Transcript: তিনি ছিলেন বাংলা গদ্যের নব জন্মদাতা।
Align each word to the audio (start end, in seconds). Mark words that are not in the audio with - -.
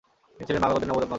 তিনি 0.35 0.47
ছিলেন 0.47 0.61
বাংলা 0.63 0.73
গদ্যের 0.75 0.87
নব 0.87 0.87
জন্মদাতা। 0.95 1.09